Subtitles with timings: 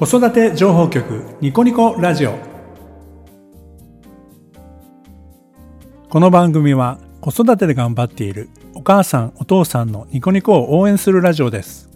[0.00, 2.38] 子育て情報局ニコニコラジオ。
[6.08, 11.90] この番組は子育てで頑張っているお母さんお父さんのニコニコを応援するラジオです。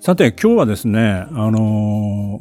[0.00, 2.40] さて今日はですねあの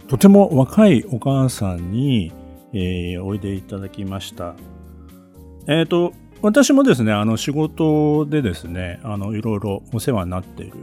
[0.00, 2.30] ー、とても若いお母さんに、
[2.74, 4.54] えー、おいでいただきました。
[5.66, 10.76] えっ、ー、と私もですね、あの仕事でですね、あのいろいろお世話になっている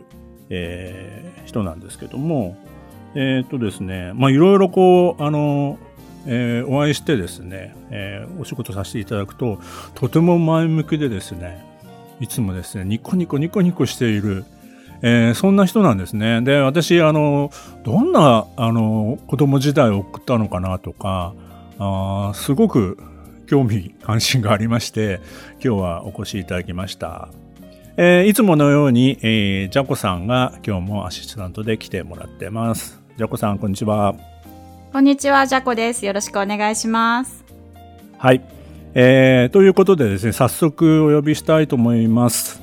[0.50, 2.58] えー、人なんですけども、
[3.16, 5.78] えっ、ー、とですね、まあいろいろこう、あの、
[6.28, 9.60] えー、お会いしてですね、えー、お仕事させていただくと、
[9.94, 11.64] とても前向きでですね、
[12.20, 14.46] いつもですね、ニコニコニコニコしている、
[15.02, 16.42] えー、そんな人なんですね。
[16.42, 17.52] で、私、あの、
[17.84, 21.34] どんな、あの、子供時代を送ったのかなとか、
[21.78, 22.98] あすごく
[23.48, 25.20] 興味関心がありまして、
[25.64, 27.30] 今日はお越しいただきました。
[27.98, 33.02] えー、いつものように、えー、ジャコさんが今日もアシスタントで来てもらってます。
[33.18, 34.16] ジャコさん、こんにちは。
[34.92, 36.06] こんにちは、ジャコです。
[36.06, 37.46] よろしくお願いします。
[38.18, 38.42] はい。
[38.96, 42.62] えー、ということでですね、早速お呼びしたいと思います。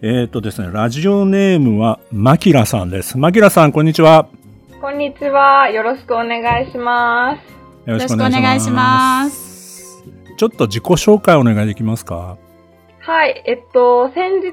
[0.00, 3.18] えっ、ー、とですね、ラジオネームはマキラさんです。
[3.18, 4.26] マキラさん、こんにちは。
[4.80, 5.68] こんにちは。
[5.68, 7.90] よろしくお願いします。
[7.90, 10.02] よろしくお願いします。
[10.38, 12.38] ちょっと自己紹介お願いできますか？
[13.04, 14.52] はい、えっと、先日、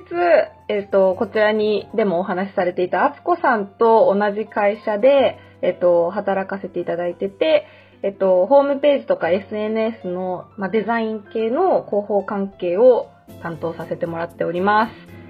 [0.70, 7.68] えっと、こちらにでもお話しされていたあつこさんと同じ会社で、えっと、働かせていただいてて、
[8.02, 13.12] えっと、ホームページとか SNS の、まあ、デザイン系の広報関係を
[13.44, 14.90] 担当させてもらっておりま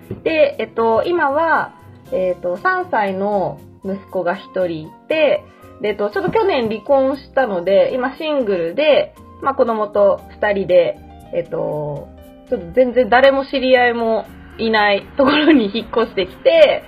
[0.09, 0.23] す。
[0.23, 1.75] で、えっと、今は、
[2.13, 5.43] えっと、3歳の息子が1人いて、
[5.81, 10.97] で、えっと、ちょっと去年離婚したので、今シングルで、まあ、子供と2人で、
[11.33, 12.08] えっと、
[12.49, 14.25] ちょっと全然誰も知り合いも
[14.57, 16.83] いないところに引っ越してきて、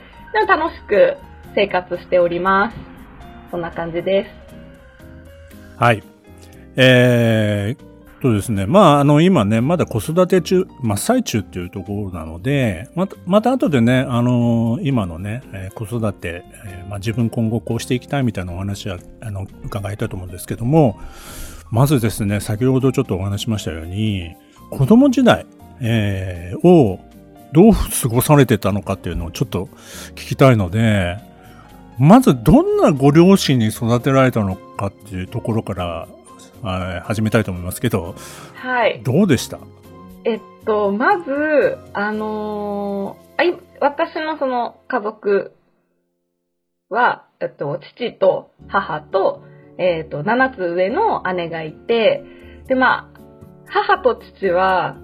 [0.48, 1.18] 楽しく
[1.56, 2.78] 生活しております。
[3.52, 5.80] そんな感じです。
[5.80, 6.04] はい。
[6.76, 21.00] えー、とですね、まあ、あの、今ね、まだ子育て中、真っ最中っていうところなので、また、また後でね、あの、今のね、えー、子育て、えー、まあ、自分今後こうしていきたいみたいなお話は、あの、伺いたいと思うんですけども、
[21.72, 24.36] まずですね、先ほどちょっとお話しましたように、
[24.70, 25.46] 子供時代、
[25.82, 27.00] えー、を
[27.54, 29.66] どう過ごされてたのかっていうのをちょっと
[30.16, 31.18] 聞きたいので、
[32.00, 36.08] まずどんなご両親に育てられたのかっていうところから
[37.04, 38.16] 始めたいと思いますけど、
[38.56, 39.02] はい。
[39.04, 39.60] どうでした？
[40.24, 45.54] えっと、まず、あのー、私のその家族
[46.90, 49.44] は、えっと、父と母と、
[49.78, 52.24] えっと、7つ上の姉がいて、
[52.68, 53.20] で、まあ、
[53.66, 54.98] 母と父は、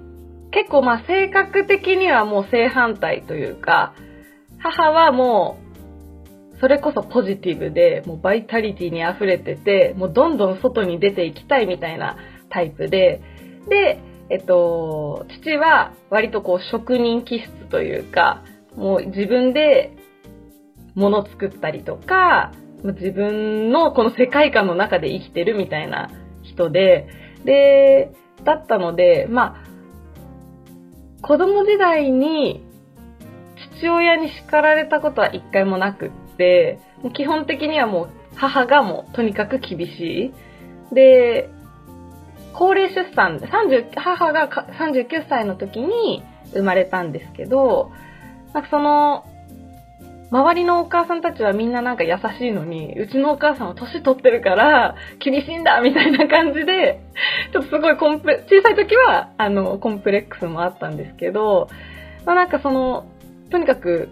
[0.52, 3.94] 結構まあ性格的にはもう正反対というか、
[4.59, 5.59] 母はも
[6.56, 12.18] う、それこそポジティブで、もうバイタリティに溢れてて、もうどんどん外に出ていきたいみたいな
[12.50, 13.22] タイプで、
[13.69, 14.00] で、
[14.30, 18.44] えっと、父は割とこう職人気質というか、
[18.75, 19.96] もう自分で
[20.96, 22.52] 物作ったりとか、
[22.84, 26.09] 自分のこの世界観の中で生きてるみたいな
[26.44, 27.07] 人で、
[27.46, 28.12] で、
[28.44, 29.67] だったので、まあ、
[31.22, 32.64] 子供時代に
[33.78, 36.80] 父親に叱られたことは一回もなくって、
[37.16, 40.32] 基本的にはもう母がもうとにかく厳し
[40.92, 40.96] い。
[40.96, 41.50] で、
[42.54, 46.24] 高齢出産、30母が39歳の時に
[46.54, 47.92] 生まれたんですけど、
[48.54, 49.26] なんかその、
[50.30, 57.02] 周りのお母さんたちはみんななんか優しいのに、うちのお母さんは年取ってるから厳しいんだみたいな感じで、
[57.54, 61.70] ちょっとすごいコンプレ、小さい時はあのコンプレックスもあったんですけど、
[62.26, 63.06] まあなんかその、
[63.50, 64.10] とにかく、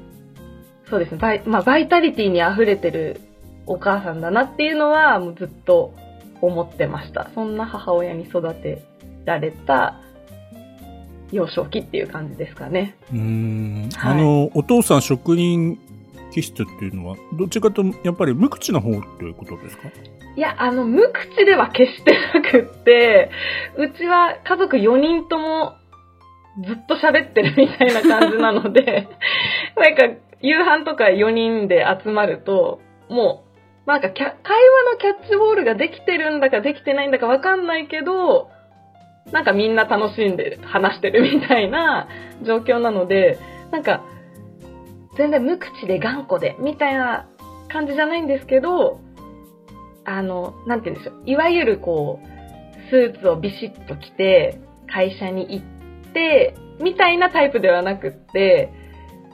[0.89, 3.19] そうですね、バイ,、まあ、バイタリティに溢れてる
[3.65, 5.93] お母さんだなっていうのはもうずっと
[6.41, 7.29] 思ってました。
[7.35, 8.83] そんな母親に育て
[9.25, 9.99] られた
[11.31, 12.95] 幼少期っていう感じですかね。
[13.11, 15.79] うん、はい、あの、お父さん職人
[16.31, 19.89] 気質っていうのは、どっちかとやっぱり無口な方っていうことですか？
[20.35, 23.29] いや、あの、無口では決してなくって、
[23.77, 25.73] うちは家族4人とも
[26.65, 29.07] ずっと喋ってるみたいな感じなので、
[29.77, 30.03] なんか、
[30.41, 33.43] 夕飯とか4人で集まると、も
[33.85, 34.33] う、なんか会話
[34.91, 38.49] のキャッチボールができてるんだかできてないんだかわかんないけど、
[39.31, 42.07] なんかみんな楽しんで話してるみたいな
[42.43, 43.37] 状況なので、
[43.71, 44.01] なんか、
[45.17, 47.27] 全然無口で頑固で、みたいな
[47.69, 48.99] 感じじゃないんですけど、
[50.05, 51.23] あの、なんて言うんでしょう。
[51.25, 52.27] いわゆるこう、
[52.89, 58.71] スーツをビシッと着て、会社に行って、みたいなタイプではなくって、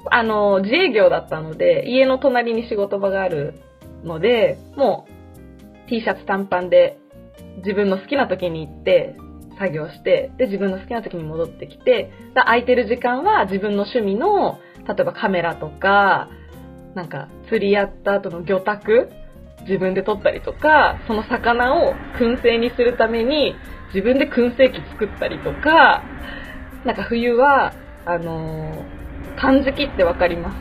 [0.10, 3.56] あの、自営業だったので、家の隣に仕事場がある
[4.04, 5.06] ので、も
[5.86, 6.98] う T シャツ短パンで
[7.58, 9.16] 自分の好きな時に行って
[9.60, 16.30] 作業して、で、自分の好きな時に戻ってきて、空いてる時間は自分の趣味の、例えばカメラとか、
[16.96, 19.10] なんか釣りやった後の魚拓
[19.62, 23.56] 自分で取ったりとか、その魚を燻製にするために
[23.94, 26.04] 自分で燻製機作ったりとか、
[26.86, 27.74] なんか冬は、
[28.06, 29.02] あのー
[29.38, 30.52] 漢字機ってわかりま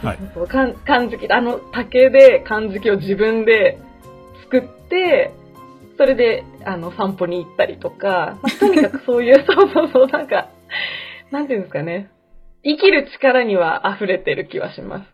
[0.00, 0.04] す？
[0.06, 0.18] はい。
[0.34, 3.78] そうかん漢字機、あの竹で漢字機を自分で
[4.42, 5.32] 作って、
[5.96, 10.48] それで、あの、散歩に行ったりとか、まあとにかくそういう、 そうそうそう、なんか、
[11.32, 12.10] なんていうんですかね。
[12.64, 15.08] 生きる力には溢れてる気はします。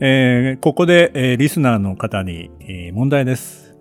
[0.00, 3.74] えーここで、えーリスナーの方に、えー問題です。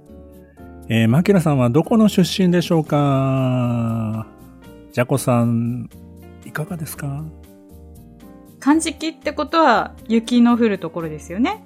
[0.90, 4.28] えー、マキラさんはどこの出身でしょうか？
[4.92, 5.90] ジャコさん、
[6.46, 7.24] いかがですか？
[8.60, 11.66] 漢字記ってことは雪の降るところですよね。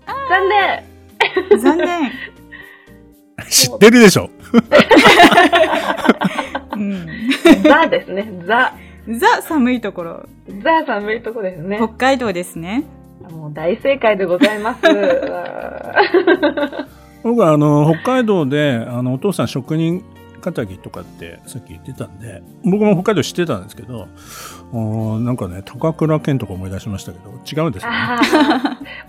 [0.06, 2.10] ー、残念 残念。
[3.58, 4.30] 知ってるでしょ
[6.72, 7.06] うん。
[7.62, 8.30] ザですね。
[8.46, 8.72] ザ。
[9.08, 10.26] ザ寒いところ。
[10.62, 11.88] ザ寒いとこですね北。
[11.88, 12.84] 海道ですね。
[13.30, 14.80] もう大正解でございます。
[17.24, 20.04] 僕はあの、北海道で、あの、お父さん職人
[20.40, 24.06] 仇とかってさっき言ってたんで、僕も北海道知ってたんですけど、
[24.72, 27.98] あーなんかね、高倉健とか思い出しましたけど、違うんですよね。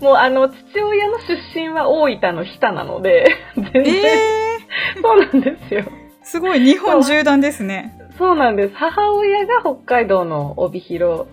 [0.00, 3.26] もうあの、父親の出身は大分の日田なので、
[3.56, 4.58] 全え然、え
[5.02, 5.80] そうなんですよ。
[5.82, 5.84] ー、
[6.22, 7.98] すごい日本縦断ですね。
[8.16, 8.74] そうなんです。
[8.74, 11.24] 母親が北海道の帯広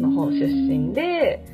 [0.00, 1.44] の方出身で、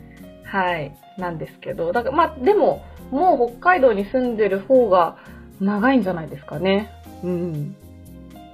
[0.44, 5.16] はい、なんですけど、だから、まあ、でも、もう北海道に住んでる方が
[5.60, 6.90] 長いんじゃないですかね。
[7.22, 7.76] うん。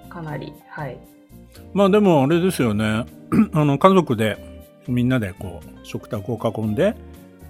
[0.08, 0.98] かなり、はい。
[1.72, 3.04] まあでもあれですよね。
[3.52, 4.38] あの、家族で
[4.86, 6.94] みんなでこう、食卓を囲んで、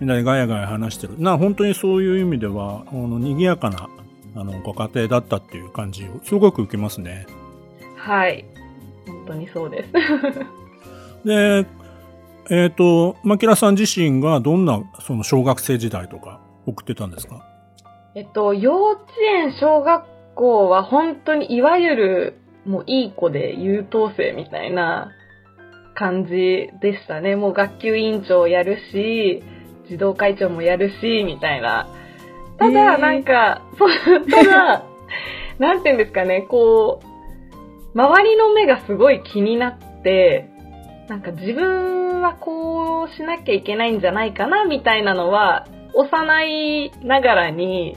[0.01, 1.19] みんなでガヤガヤ話してる。
[1.19, 3.89] な、本当にそういう意味では、あの、賑やかな、
[4.37, 7.27] あの、ご家庭だったっていう感じをすごく受けますね。
[7.97, 8.45] はい。
[9.07, 9.93] 本当にそうです。
[11.27, 11.67] で、
[12.51, 17.43] えっ、と、マキラさん自身がどんな、その小学生時代とか送ってたんですか？
[18.15, 19.05] えっと、幼稚
[19.37, 20.05] 園、小学
[20.35, 25.13] 校は本当にいわゆるもういい子で優等生みたいな
[25.99, 27.35] 感じでしたね。
[27.35, 29.43] もう学級委員長やるし、
[29.91, 31.89] 児童会長もやるし、みたいな。
[32.57, 34.85] たえだ、ーなんか、そう、ただ、
[35.59, 40.49] なんていうんですかね、こう、周りの目がすごい気になって、
[41.09, 47.97] なんか自分はこうしなきゃいけないんじゃないかな、みたいなのは、幼いながらに、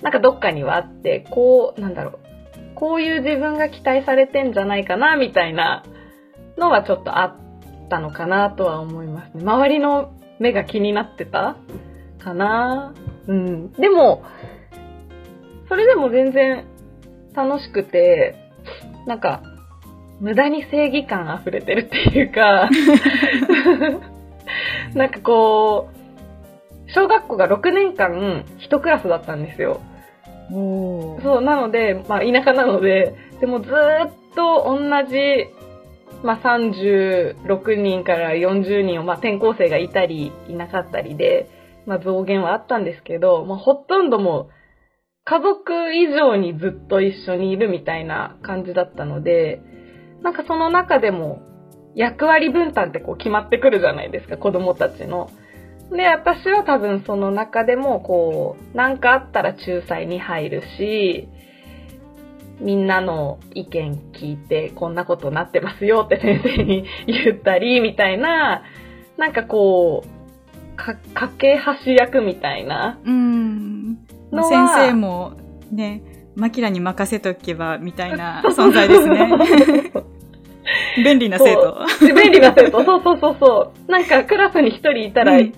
[0.00, 2.18] なんかどっかにはあって、こう、なんだろう、
[2.76, 5.82] こういう自分が期待されてんじゃないかな、みたいな
[6.56, 7.41] のはちょっとあっ
[7.92, 9.42] たのかなとは思いますね。
[9.42, 11.56] 周りの目が気になってた
[12.24, 12.94] かな
[13.28, 13.70] うん。
[13.72, 14.24] でも、
[15.68, 16.64] それでも全然
[17.34, 18.34] 楽しくて、
[19.06, 19.42] なんか、
[20.20, 22.70] 無駄に正義感溢れてるっていうか、
[24.94, 25.96] なんかこう、
[26.92, 29.82] 小学校が6年間一クラスだったんですよ。
[30.50, 34.78] そう、なので、まあ田舎なので、でもずーっと同
[35.10, 35.50] じ、
[36.22, 41.48] まあ36人から40人を、まあ転校生がいたり、いなかったりで、
[41.86, 44.48] まあ増減はあったんですけど、まあほとんどもう
[45.24, 49.62] 家族以上にずっと一緒にいるみたいな感じだったので、
[50.22, 51.42] なんかその中でも
[51.94, 55.30] 役割分担ってこう決まってくるじゃないですか、子供たちの。
[55.90, 61.28] で、私は多分その中でも、こう、なんかあったら仲裁に入るし、
[62.62, 68.62] みんなの意見聞いて、こんなことになってますよって先生に言ったり、みたいな、
[69.16, 73.98] なんかこう、か、架け橋役みたいなうん。
[74.32, 75.32] 先生も
[75.70, 76.02] ね、
[76.34, 79.92] マキラに任せとけばみたいな 存在ですね。
[81.04, 81.84] 便利な生徒。
[82.14, 83.90] 便利な生徒、そうそうそうそう。
[83.90, 85.52] なんかクラスに一人いたら、うん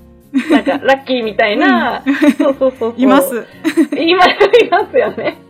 [0.50, 2.94] なんかラッキーみたいな、そうそうそうそう。
[2.96, 3.46] います。
[3.92, 4.36] 今、い
[4.68, 5.43] ますよね。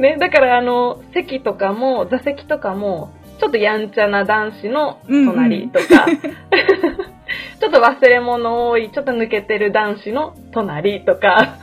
[0.00, 6.06] ね、だからあの、席とかも、座席とかも、ちょっとやんちゃな男子の隣とか、
[7.60, 11.56] ちょっと忘れ物多い、ちょっと抜けてる男子の隣とか、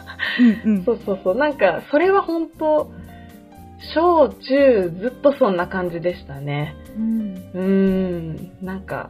[0.66, 0.84] うんうん。
[0.84, 2.90] そうそうそう、なんか、それは本当
[3.94, 6.76] 小中ずっとそんな感じでしたね。
[6.96, 7.36] うん。
[7.54, 9.10] うーん、なんか、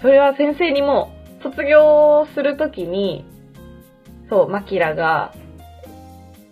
[0.00, 1.12] それは先生にも、
[1.42, 3.24] 卒業するときに、
[4.28, 5.34] そう、マキラが、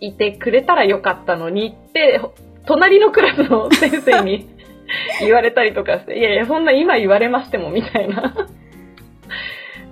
[0.00, 2.20] いてくれたらよかったのにって、
[2.66, 4.48] 隣のクラスの先生に
[5.20, 8.34] 言われたりとかして、いやいや、そんな今言われましてもみたいな。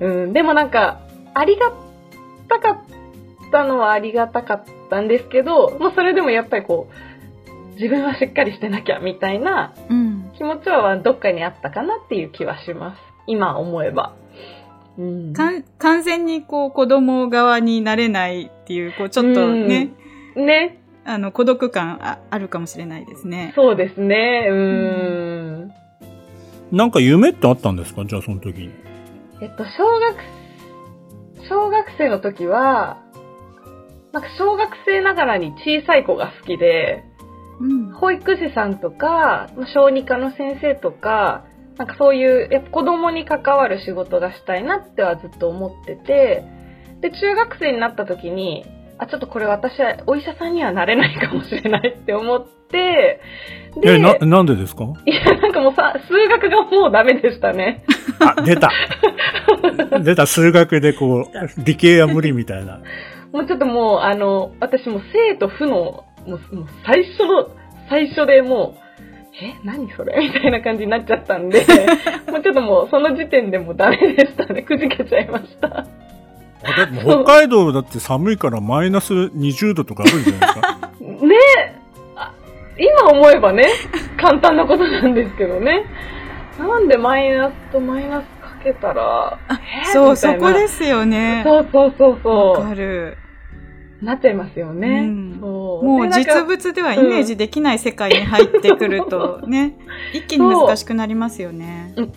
[0.00, 1.00] うん、でもなんか、
[1.34, 1.72] ありが
[2.48, 2.78] たかっ
[3.50, 10.32] たのはありがたかったんですけど、まあそれでもやっぱりこう、自分はしっかりしてなきゃみたいなうん。
[10.36, 13.00] 気持ちはどっかにあったかなっていう気はします。
[13.26, 14.14] 今思えば。
[14.98, 15.32] うん。
[15.32, 19.92] かん完全にこう子供側になれないっていう、こうちょっとね、
[20.34, 20.82] ね。
[21.04, 23.52] あの孤独感ああるかもしれないですね。
[23.54, 24.48] そうですね。
[24.50, 24.56] うー
[25.66, 25.72] ん。
[26.72, 28.04] なんか夢ってあったんですか？
[28.04, 28.70] じゃあその時に。
[29.40, 30.16] えっと、小学、
[31.48, 33.02] 小学生の時は、
[34.12, 37.04] なんか小学生ながらに小さい子が好きで、
[37.60, 37.92] うん。
[37.92, 41.44] 保育士さんとか、まあ小児科の先生とか、
[41.78, 46.44] なんかそういう、やっぱ子供に関わる仕事がしたいなってはずっと思ってて、
[47.00, 48.64] で、中学生になった時に、
[48.98, 53.20] あ、ちょっとこれ私はお医者さんにはなれないかもしれないって思って、
[53.82, 54.84] で、え、な、なんでですか？
[55.04, 57.84] いや、なんかもうさ、数学がもうダメでしたね。
[58.20, 58.70] あ、出た。
[60.02, 62.80] 出た、数学でこう、理系は無理みたいな。
[63.32, 67.50] もうちょっともう、あの、私もう生と負の、もう、もう最初の、
[67.90, 68.85] 最初でもう、
[69.42, 70.16] え、何それ？
[70.22, 71.60] みたいな感じになっちゃったんで、
[72.30, 74.62] もうちょっともう、その時点でもうダメでしたね。
[74.62, 75.68] くじけちゃいました。
[75.68, 75.82] あ
[76.76, 80.90] だって北海道だって寒いからマイナス20度とかあるんじゃないですか？
[81.26, 81.36] ね
[82.78, 83.64] 今思えばね、
[84.18, 85.84] 簡単なことなんですけどね。
[86.58, 89.52] なんでマイナスとマイナスかけたら、え？
[89.88, 91.42] ーそう、そこですよね。
[91.44, 92.16] そうそうそうわ
[92.56, 93.16] そかる。
[94.02, 94.04] う。
[94.04, 94.88] なっちゃいますよね。
[94.88, 99.76] うんそうもう実物ではイメージできない世界に入ってくるとね、
[100.12, 101.94] 一気に難しくなりますよね。
[101.96, 102.12] うん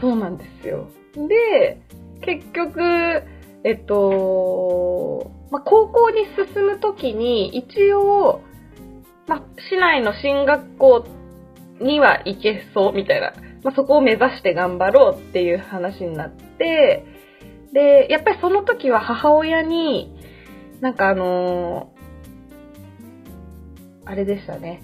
[0.00, 0.88] そうなんですよ。
[1.14, 1.80] で、
[2.22, 2.80] 結局、
[3.64, 8.42] えっと、まあ、高校に進むときに、一応、
[9.26, 11.04] まあ、市内の進学校
[11.80, 13.32] には行けそうみたいな、
[13.62, 17.04] まあ、そこを目指して頑張ろうっていう話になって、
[17.72, 20.14] で、やっぱりその時は母親に、
[20.80, 21.92] なんかあの
[24.08, 24.82] あれでしたね。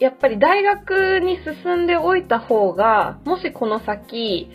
[0.00, 4.50] やっぱり大学に進んでおいた方が、もしこの先、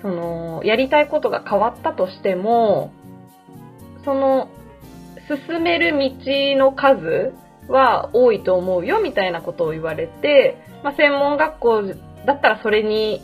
[0.00, 2.92] その、やりたいことが変わったとしても、
[4.04, 4.48] その、
[5.48, 6.08] 進める道
[6.56, 7.32] の数
[7.68, 11.82] は多いと思うよ、みたいなことを言われて、まあ、専門学校
[12.24, 13.22] だったらそれに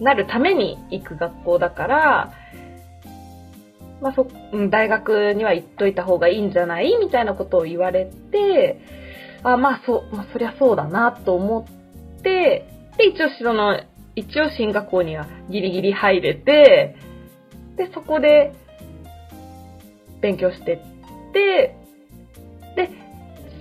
[0.00, 2.32] なるために行く学校だから、
[4.00, 4.26] まあ、そ、
[4.70, 6.96] 大学には行っといた方がいいんじゃない？
[6.98, 9.03] みたいなことを言われて、
[9.44, 11.66] あ、まあそう、まあそりゃそうだなと思
[12.18, 13.80] って、で、一応その、
[14.16, 16.96] 一応進学校にはギリギリ入れて、
[17.76, 18.52] で、そこで
[20.20, 21.76] 勉強してって、
[22.76, 22.90] で、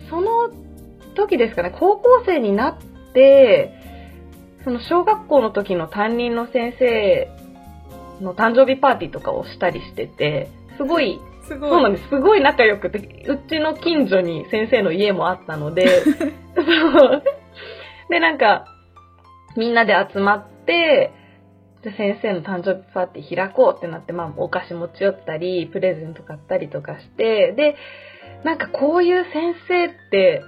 [0.10, 0.50] その
[1.16, 3.74] 時ですかね、高校生になって、
[4.64, 7.30] その小学校の時の担任の先生
[8.22, 11.70] の誕生日パーティーとかをしたりしてて、すごいすごい。
[11.70, 12.10] そうなんです。
[12.10, 15.88] すごい仲良くて、うちの近所に先生の家もあったので、
[16.56, 17.24] そう。
[18.10, 18.66] で、なんか、
[19.56, 21.12] みんなで集まって、
[21.84, 27.76] で先生の誕生日パーティー開こうってなって、まあ、お菓子持ち寄ったり、プレゼント買ったりとかして、で、
[28.44, 30.44] なんかこういう先生って、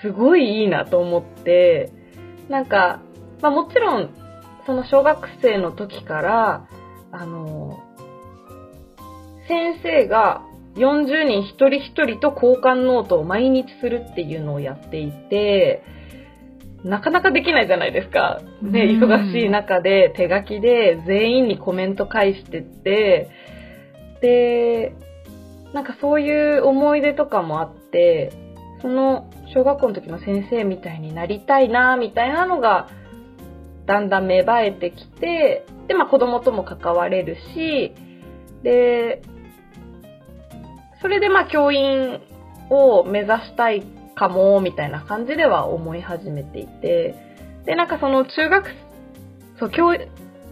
[0.00, 1.90] すごいいいなと思って、
[2.48, 3.00] なんか、
[3.42, 4.10] まあもちろん、
[4.64, 6.68] その小学生の時から、
[7.10, 7.80] あの、
[9.48, 10.42] 先生が
[10.76, 15.82] 40人一人一人と交換ノートを毎日するっていうのをやっていて、
[16.84, 18.40] なかなかできないじゃないですか。
[18.62, 23.30] ね、うん忙しい中で手書きで全員にコメント返してって、
[24.20, 24.94] で、
[25.72, 28.32] なんかそういう思い出とかもあって、
[28.80, 32.88] その小学校の時の先生みたいになりたいな、みたいなのが、
[33.86, 37.94] だんだん芽生えてきて、で、まあ子供とも関われるし、
[38.62, 39.22] で、
[41.00, 42.20] それでまあ教員
[42.70, 43.82] を目指したい
[44.14, 47.14] かも、みたいな感じでは思い始めていて、
[47.64, 48.70] で、なんかその中学、
[49.58, 49.94] そう、教、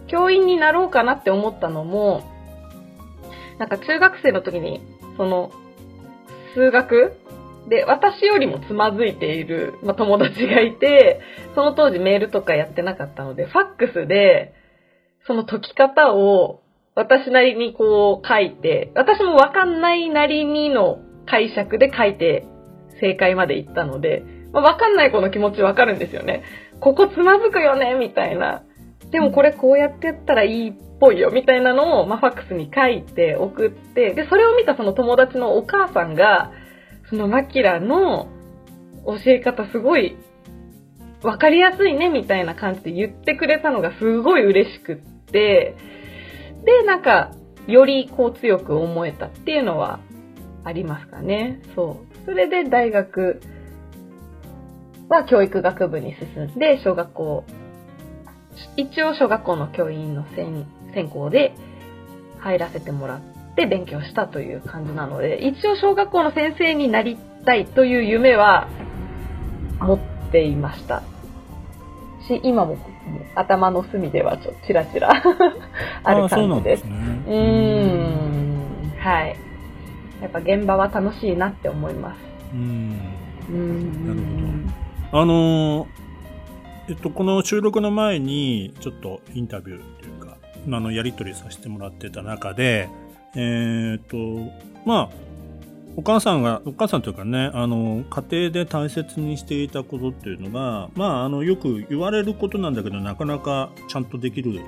[0.07, 2.23] 教員になろうかなって思ったのも、
[3.59, 4.81] なんか中学生の時に、
[5.17, 5.51] その、
[6.53, 7.13] 数学？
[7.69, 11.19] で、私よりもつまずいている、まあ、友達がいて、
[11.53, 14.53] その当時メールとかやってなかったので、ファックスで、
[15.25, 16.61] その解き方を
[16.97, 22.47] 私なりにこう書いて、私もわかんないなりにの解釈で書いて
[22.99, 26.41] 正解まで行ったので、まあ、わかんない子の気持ちわかるんですよね。
[26.79, 28.63] ここつまずくよねみたいな。
[29.11, 36.51] でもこれこうやってやったらいいっぽいよみたいなのを、まあ、ファックスに書いて送って、で、それを見たその友達のお母さんが、
[37.11, 38.27] そのマキラの
[39.05, 40.17] 教え方すごい
[41.21, 44.95] わかりやすいねみたいな感じで言ってくれたのがすごい嬉しくっ
[45.31, 45.75] て、
[46.67, 47.31] で、なんか、
[47.65, 49.99] よりこう強く思えたっていうのは
[50.65, 51.61] ありますかね。
[51.75, 52.25] そう。
[52.25, 53.41] それで大学
[55.07, 57.45] は教育学部に進んで、小学校、
[58.75, 61.55] 一応小学校の教員の専専攻で
[62.39, 63.21] 入らせてもらっ
[63.55, 68.67] て勉強したという感じなので、一応小学校の先生になりたいという夢は
[69.79, 69.99] 持っ
[70.31, 71.03] ていました。
[72.27, 72.77] し、今も
[73.35, 75.11] 頭の隅ではちょっとチラチラ
[76.03, 76.59] ある感じで。
[76.59, 76.95] んですすね。
[76.95, 78.93] ん。
[78.99, 79.35] はい。
[80.21, 82.17] やっぱ現場は楽しいなって思います。
[82.53, 82.99] うん。
[83.49, 84.73] うーん。
[85.11, 86.07] あのー
[86.89, 90.37] えっと、この収録の前に、ちょっとインタビューというか、
[90.71, 92.87] あの、やりとりさせてもらってた中で、
[93.35, 94.17] えーっと、
[94.85, 95.26] まあ、
[95.97, 104.61] お母さんが、お母さんというかね、あの、家庭で大切にしていたことっていうのが、まあ、あの、よく言われることなんだけど、なかなかちゃんとできる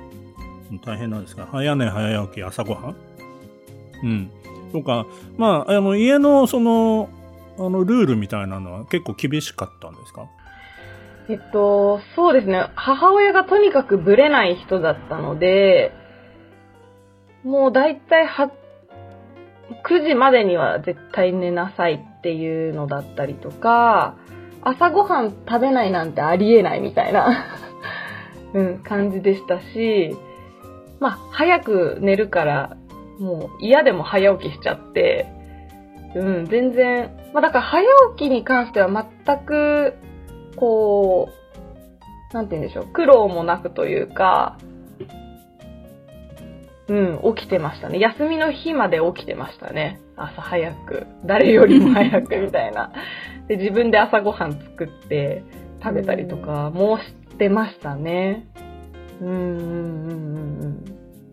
[0.84, 2.96] 大変なんですが、早寝早起き朝ごはん
[4.02, 4.30] うん。
[4.72, 5.06] とか、
[5.36, 7.08] まあ、あの、家のその、
[7.58, 10.26] あの、ルールみたいなのは結構厳しかったんですか？
[11.28, 12.70] えっと、そうですね。
[12.74, 15.92] 母親がとにかくブレない人だったので、
[17.44, 18.50] もうだいたいは、
[19.84, 24.16] 9時までには絶対寝なさいっていうのだったりとか、
[24.62, 27.46] 朝ごはん食べないなんてありえないみたいな、
[28.52, 30.16] うん、感じでしたし、
[30.98, 32.76] まあ、早く寝るから、
[33.18, 35.26] もう嫌でも早起きしちゃって、
[36.14, 37.82] うん、全然、まあだから早
[38.16, 39.94] 起きに関しては全く、
[40.56, 44.58] こう、なんて言うんでしょう、苦労もなくというか、
[46.90, 48.00] うん、起きてましたね。
[48.00, 50.00] 休みの日まで起きてましたね。
[50.16, 51.06] 朝早く。
[51.24, 52.92] 誰よりも早くみたいな。
[53.46, 55.44] で、自分で朝ごはん作って
[55.80, 58.48] 食べたりとかもしてましたね。
[59.20, 60.84] うん、うん、うん、うんうん。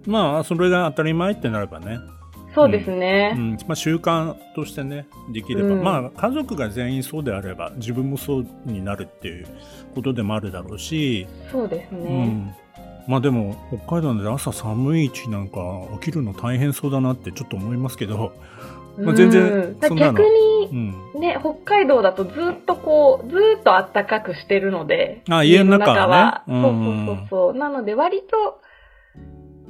[0.06, 1.98] まあ、それが当たり前ってなればね、
[2.54, 3.34] そうですうね。
[3.34, 9.48] んまあ、習慣としてね、できれば、うんまあ、家族が全員そうであれば、自分もそうになるっていう
[9.96, 12.56] ことでもあるだろうし、そうですうね。
[13.08, 13.12] ん。
[13.12, 15.60] まあでも、北海道で朝寒い日なんか
[16.00, 18.34] 起きるの大変そうだなってちょっと思いますけど、
[19.00, 21.22] まあ全然うんそんなの逆にう、ん。
[21.22, 25.22] ね、北海道だとずっとこう、ずっと暖かくしてるので。
[25.30, 27.54] あ家の中はねそうそうそうそう。
[27.54, 28.60] なので割と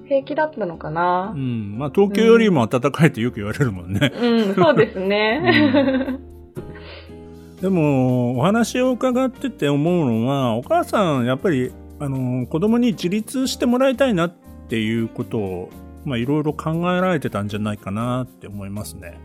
[0.08, 1.38] 平気だったのかなう。
[1.38, 1.78] ん。
[1.78, 4.12] まあ、東京よりも暖かいってよく言われるもんね。
[4.15, 6.19] うん、そうですね。
[7.62, 14.33] でも、お話を伺ってて思うのは、お母さん、やっぱり、あの、子供に自立してもらいたいなっ
[14.69, 15.69] ていうことを、
[16.05, 19.19] まあ、いろいろ考えられてたんじゃないかなって思いますね。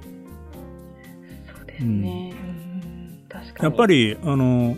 [1.56, 2.34] そうですね。
[2.34, 3.64] うん確かに。
[3.64, 4.76] やっぱり、あの、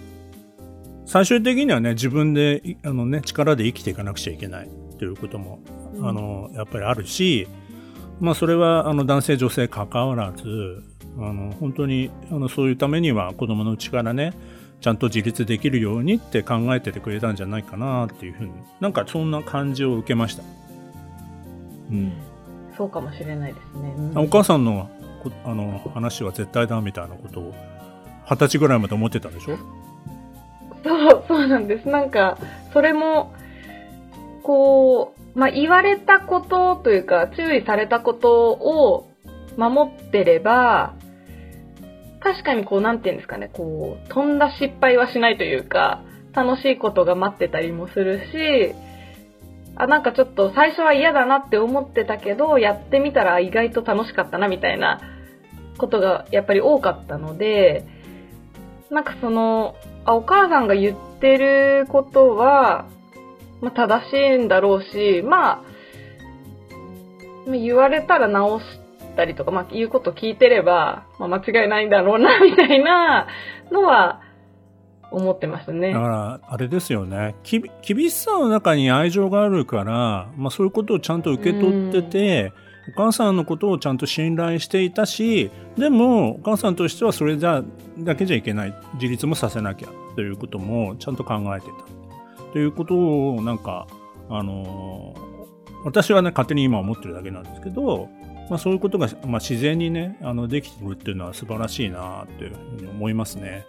[1.06, 5.60] 最終的にはね、自分で、いあのね、力で生きていかなくちゃいけないということも、
[5.94, 7.46] うんあの、やっぱりあるし、
[8.20, 10.82] まあ、それは、あの、男性、女性関わらず、
[11.18, 14.32] あの、本当に、あの、そういうためには子供のうちからね、
[14.84, 20.42] ちゃんと自立できるようにって考えててくれたんじゃないかなっていうふうに、なんかそんな感じを受けました。
[21.90, 22.12] うん。
[22.76, 23.94] そうかもしれないですね。
[23.96, 24.90] うんお母さんの
[25.22, 27.54] こあの話は絶対だみたいなことを
[28.28, 29.56] 二十歳ぐらいまで思ってたんでしょ？
[30.84, 31.88] そう、 そうなんです。
[31.88, 32.36] なんか、
[32.74, 33.32] それも、
[34.42, 39.08] こう、まあ、言われたことというか、注意されたことを
[39.56, 40.92] 守ってれば、
[42.24, 46.00] 確かにこう、なんていうんですかね、こう、飛んだ失敗はしないというか、
[46.32, 48.74] 楽しいことが待ってたりもするし、
[49.76, 55.02] あ、なんかちょっと最初は嫌だなって思ってたけど、やってみたら意外と楽しかったなみたいな
[55.76, 57.84] ことがやっぱり多かったので、
[58.90, 62.88] なんかその、あ、お母さんが言ってることは、
[63.60, 65.62] まあ、正しいんだろうし、ま
[67.46, 68.64] あ、言われたら直し
[69.14, 73.26] たりとか、まあ、言うこと聞いてれば、まあ、間違いないんだろうな、 みたいな
[73.70, 74.20] のは、
[75.10, 76.00] 思ってましたねだ。
[76.00, 77.36] から、あれですよね。
[77.44, 82.52] 厳しさの中に愛情があるから、まあそういうことをちゃんと受け取ってて、
[82.88, 87.62] お母さんのことをちゃんと信頼していたし、でも、お母さんとしてはそれじゃ、
[88.00, 88.74] だけじゃいけない。
[88.94, 89.88] 自立もさせなきゃ。
[90.16, 92.52] ということもちゃんと考えてた。
[92.52, 93.86] ということを、なんか、
[94.28, 95.34] あのー
[95.84, 98.08] 私はね、勝手に今思ってるだけなんですけど、
[98.48, 103.66] まあそういうことが、まあ自然にね、あの、できてくるっていうのは素晴らしいなっていうふうに思いますね。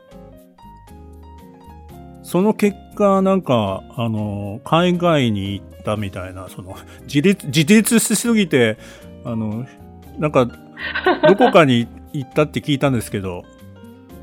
[2.23, 8.77] その結果、なんか、あの、海外に行ったみたいな、その、自立、自立しすぎて、
[9.23, 9.65] あの、
[10.17, 10.47] なんか、
[11.27, 13.43] どこかに行ったって聞いたんですけど、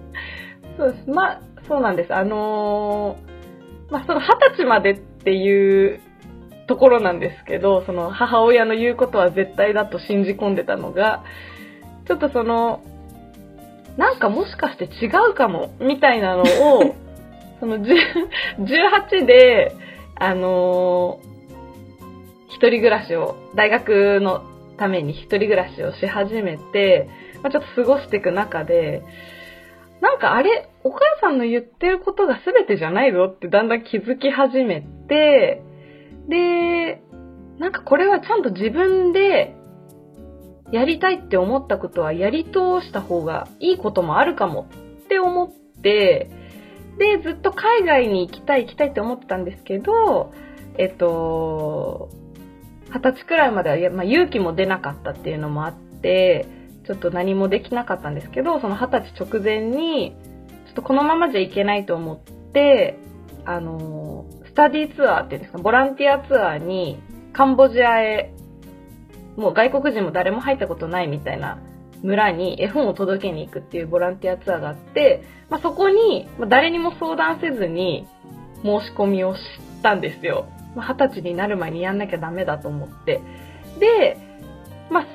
[0.76, 1.10] そうです。
[1.10, 2.14] まあ、そうなんです。
[2.14, 3.32] あのー
[3.92, 6.00] まあ、その二十歳までっていう
[6.66, 11.24] ところなんですけど、その母親の言うことは絶対だと信じ込んでたのが、
[12.06, 12.82] ちょっとその、
[13.96, 16.94] なんかもしかして違うかも、みたいなのを、
[17.60, 17.86] その10
[18.58, 19.72] 18で、
[20.16, 21.32] あのー
[22.52, 24.42] 一人暮らしを、大学の
[24.76, 27.08] ために一人暮らしをし始めて、
[27.42, 29.02] まあ、ちょっと過ごしていく中で、
[30.00, 35.62] なんかあれ、お母さんの言ってることが全てじゃないぞってだんだん気づき始めて、
[36.28, 37.02] で、
[37.58, 39.54] なんかこれはちゃんと自分で
[40.72, 44.66] やりたいって思ったことはやり通した方がいいこともあるかも
[45.04, 46.30] って思って、
[46.98, 50.32] で、ずっと海外に行きたい行きたいって思ってたんですけど、
[50.78, 52.10] えっと、
[52.88, 56.46] 二十歳くらいまでは、まあ、勇気も出なかったっていうのもあって、
[56.86, 60.16] ちょっと何もできなかったんですけど、その二十歳直前に、
[60.66, 62.18] ちょっとこのままじゃいけないと思っ
[62.52, 62.98] て、
[63.44, 64.21] あの、
[64.52, 68.34] スタディツアーっていうんですか、ボランティアツアーにカンボジアへ、
[69.36, 71.58] もう外国人も誰も入ったことないみたいな
[72.02, 78.06] 村に絵本を届けに行くっていうボランティアツアーがあって、まあ、そこにま誰にも相談せずに
[78.62, 79.40] 申し込みをし
[79.82, 80.46] たんですよ。
[80.76, 83.22] まあ二十歳になる前にやんなきゃダメだと思って。
[83.78, 84.18] で、
[84.90, 85.06] まあ、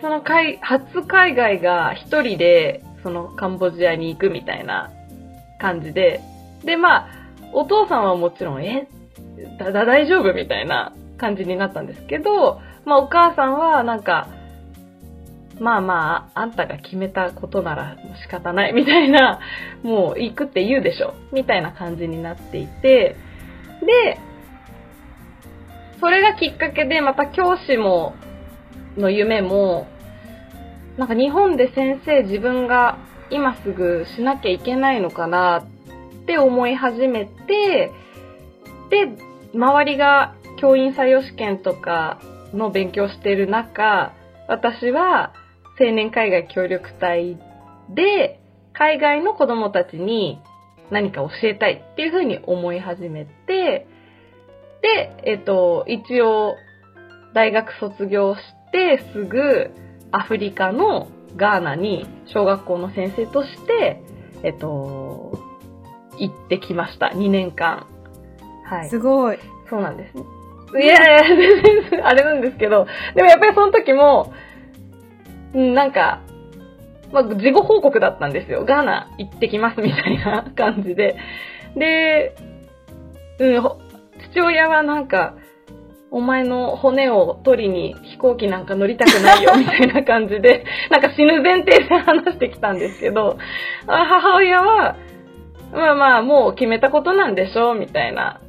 [0.00, 4.92] その海、初海外が一人で、そのカンボジアに行くみたいな
[5.58, 6.20] 感じで、
[6.64, 7.08] で、まあ、
[7.52, 8.88] お父さんはもちろん、え、
[9.58, 10.34] だ、だ、大丈夫？
[10.34, 14.28] みたいな感じになったんですけど、まあ、お母さんはなんか、
[15.58, 19.40] まあまあ、あんたが決めたことなら仕方ないみたいな、
[19.82, 23.16] もう行くって言うでしょ、みたいな感じになっていて、
[23.80, 24.18] で、
[25.98, 28.14] それがきっかけでまた教師も、
[28.98, 29.86] の夢も、
[30.98, 32.98] なんか日本で先生自分が
[33.30, 35.64] 今すぐしなきゃいけないのかなっ
[36.26, 37.92] って思い始めて、
[38.90, 39.16] で、
[39.54, 42.18] 周りが教員採用試験とか
[42.52, 44.12] の勉強してる中、
[44.48, 45.32] 私は
[45.78, 47.38] 青年海外協力隊
[47.88, 48.40] で
[48.72, 50.40] 海外の子供たちに
[50.90, 53.86] 何か教えたいっていうふうに思い始めて、
[54.82, 56.56] で、えっと、一応
[57.34, 58.40] 大学卒業し
[58.72, 59.70] てすぐ
[60.10, 64.02] アフリカのガーナに小学校の先生として、
[64.42, 65.45] えっと、
[66.18, 67.06] 行ってきました。
[67.14, 67.86] 2年間。
[68.64, 68.88] はい。
[68.88, 69.38] すごい。
[69.68, 70.14] そうなんです。
[70.78, 74.32] いやいや、全然、あれなんですけど、でもやっぱりその時も、
[75.54, 76.20] うんなんか、
[77.12, 78.64] まあ、事後報告だったんですよ。
[78.64, 81.16] ガーナ行ってきますみたいな感じで。
[81.76, 82.36] で、
[83.38, 83.78] うん、ほ
[84.32, 85.34] 父親はなんか、
[86.10, 93.38] お前の骨を取りに飛行機なんか乗りたくないよ みたいな感じで、なんか死ぬ前提で話してきたんですけど、
[93.86, 94.96] あ母親は、
[95.72, 98.40] まあまあ、もう決めたことなんでしょみたいな。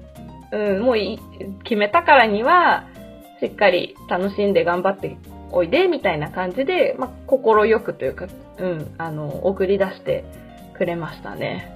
[0.52, 1.20] うん、もうい
[1.64, 2.86] 決めたからには、
[3.40, 5.18] しっかり楽しんで頑張って
[5.52, 8.28] おいで、みたいな感じで、まあ、心よくというか、
[8.58, 10.24] うん、あの、送り出して
[10.78, 11.72] くれましたね。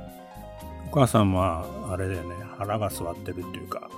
[0.92, 3.90] お母さんは、あれだよね、腹が据わってるっていうか、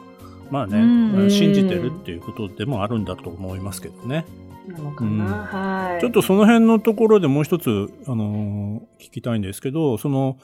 [0.49, 4.25] まあね、うん信じてるっていうことでもあるんだと思いますけどね。
[4.67, 6.01] なのかな、はい。
[6.01, 10.37] ちょっとその辺のところでもう一つ、あのー聞きたいんですけど、その、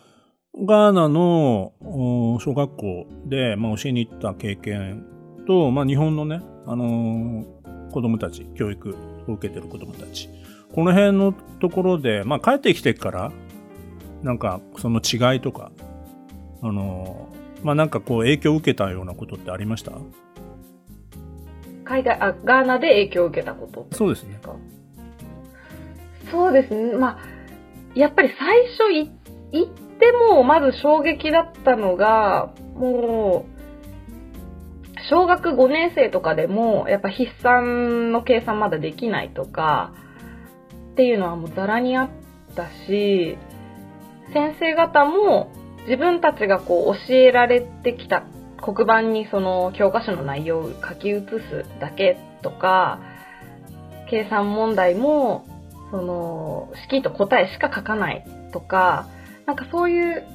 [0.57, 5.05] ガーナのお小学校で、まあ、教えに行った経験
[5.47, 7.59] と、まあ、日本のね、あのー
[7.91, 8.95] 子供たち、教育
[9.27, 10.29] を受けてる子供たち。
[10.75, 13.31] この辺のところで、まあ、帰ってきてから、
[14.21, 15.71] なんか、その違いとか、
[16.61, 19.93] あのーまあ、なんかこう影響を受けたようなことってありました？
[21.83, 24.39] 海外、あ、ガーナで影響を受けたことそうですね
[26.29, 26.95] そうですね。
[26.95, 27.19] まあ、
[27.95, 29.11] やっぱり最初い
[29.51, 33.59] 行っても、まず衝撃だったのが、もう、
[35.09, 39.93] 小学5年生とかでも、やっぱ筆算の計算まだできないとか、
[40.93, 42.09] っていうのはもうザラにあっ
[42.55, 43.37] たし、
[44.33, 45.51] 先生方も
[45.85, 48.23] 自分たちがこう教えられてきた
[48.61, 52.99] 黒板にその教科書の内容を書き写すだけとか、
[54.09, 55.45] 計算問題も、
[55.91, 59.07] その、式と答えしか書かないとか、
[59.49, 60.27] なんかそういう、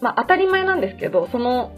[0.00, 1.70] まあ当たり前なんですけど、その、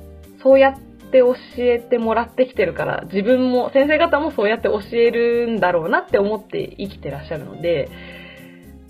[0.42, 0.80] そうやっ
[1.12, 7.90] て教えてもらってきてるから、自分も、先生方もそうやって教えるんだろうなって思って生きてらっしゃるので、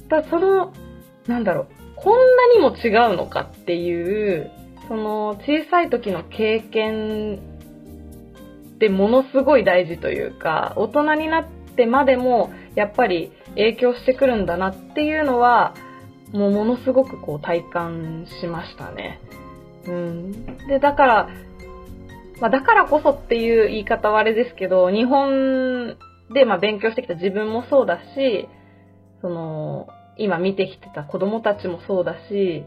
[0.08, 0.72] だその、
[1.26, 4.52] なんだろう、こんなにも違うのかっていう、
[4.86, 7.40] その小さい時の経験
[8.76, 15.74] ってものすごい大事というか、大人になってまでもやっぱり影響してくるんだなっていうのは、
[16.32, 19.20] もうものすごくこう体感しましたね。
[19.86, 20.66] うん。
[20.68, 21.28] で、だから、
[22.40, 25.96] まあだからこそっていう言い方はあれですけど、日本
[26.32, 28.48] でまあ勉強してきた自分もそうだし、
[29.20, 32.64] その、今見てきてた子供たちもそうだし、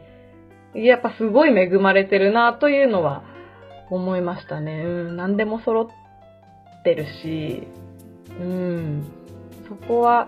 [0.74, 3.24] やっぱすごい恵まれてるなというのは
[3.90, 4.84] 思いましたね。
[4.84, 7.68] うん、何でも揃ってるし、
[8.40, 9.06] うん、
[9.70, 10.28] そこは、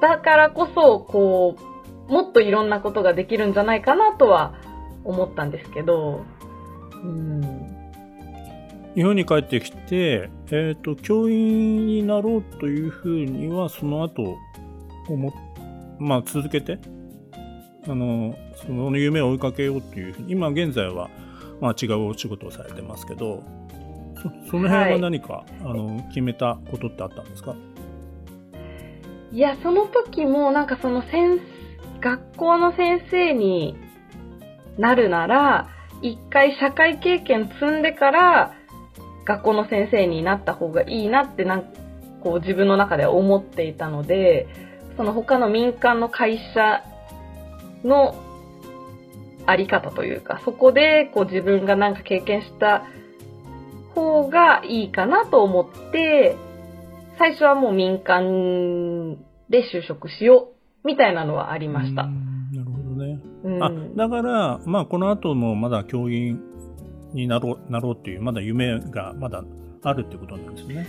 [0.00, 1.67] だからこそ、こう、
[2.08, 4.54] もっといろんなことができるんじゃないかなとは
[5.04, 6.24] 思ったんですけど、
[7.02, 7.68] うん、
[8.94, 14.36] 日本に帰ってきて、えっ、と、教員になろうというふうには、その後、
[15.08, 15.32] 思っ、
[15.98, 16.78] まあ、続けて、
[17.86, 21.10] あの、その夢を追いかけようっていうふうに、今現在は、
[21.60, 23.42] まあ、違うお仕事をされてますけど、
[24.16, 27.54] そその辺は何か、あの、決めたことってあったんですか？
[29.30, 31.40] いや、その時もなんかその先、
[32.00, 33.76] 学校の先生に
[34.78, 35.68] なるなら、
[36.02, 38.54] 一回社会経験積んでから、
[39.24, 41.64] 学校の先生になった方がいいなってなん
[42.22, 44.46] こう自分の中では思っていたので、
[44.96, 46.82] その他の民間の会社
[47.84, 48.14] の
[49.46, 52.84] あり方というか、そこでこう自分がなんか経験した
[53.94, 56.36] 方がいいかなと思って、
[57.18, 59.16] 最初はもう民間
[59.48, 62.02] で就職しようみたいなのはありました。
[62.02, 63.20] うんなるほどね。
[63.44, 66.40] うんあ、だから、まあ、この後もまだ教員
[67.12, 69.44] になろう、なろうっていう、まだ夢がまだ
[69.82, 70.86] あるってことなんですね。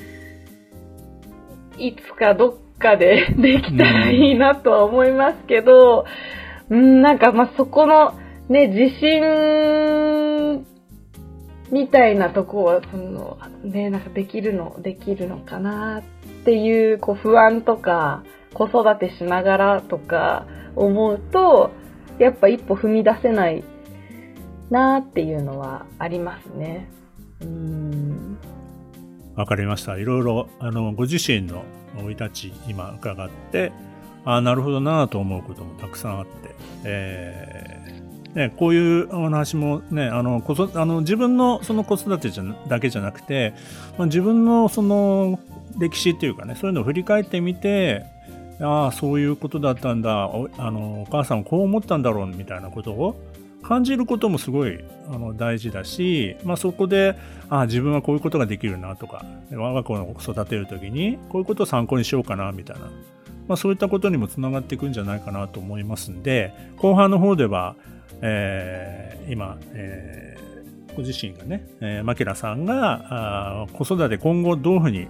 [1.78, 6.06] いつかどっかでできたらいいなとは思いますけど、
[6.70, 8.14] うん、なんかまあそこの
[8.50, 10.66] ね、自信
[11.72, 16.04] みたいなとこは、その、ね、なんかできるの、できるのかなっ
[16.46, 18.24] ていう、こう不安とか、
[18.54, 21.72] 子育てしながらとか思うと、
[22.18, 23.64] やっぱ一歩踏み出せない
[24.70, 26.90] なっていうのはありますね。
[27.42, 28.38] うん。
[29.36, 29.98] わかりました。
[29.98, 31.64] いろいろ、あの、ご自身の
[31.96, 33.72] 生い立ち、今伺って、
[34.26, 43.54] ああ、なるほどなと思うこともたくさんあって、えーね、こういうお話もね、あの、こそ、あの、自分のその子育てじゃだけじゃなくて、
[43.98, 45.40] まあ、自分のその
[45.80, 48.06] 歴史っていうかね、そういうのを振り返ってみて、
[48.62, 53.16] ああ、そういうことだったんだ、おあの、お母さんこう思ったんだろう、みたいなことを
[53.64, 57.16] 感じることもすごいあの大事だし、まあ、そこで、
[57.50, 62.90] ああ、自分はこういうことができるなとか、我が子を育てるときに、こういうことを参考にしようかな、みたいな。
[63.48, 67.76] まあ、そういったことにもつながっていくんじゃないかなと思いますんで、後半の方では、
[68.22, 70.40] えー今、えー
[70.96, 75.08] ご自身がね、えー、マキラさんが、あ子育て今後どういうふうに、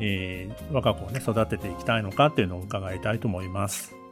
[0.00, 4.03] えー我が子をね、育てていきたいのかっていうのを伺いたいと思います。